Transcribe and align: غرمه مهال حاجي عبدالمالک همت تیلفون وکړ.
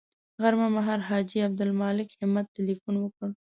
غرمه 0.41 0.67
مهال 0.77 1.01
حاجي 1.09 1.37
عبدالمالک 1.47 2.09
همت 2.21 2.45
تیلفون 2.55 2.95
وکړ. 2.99 3.29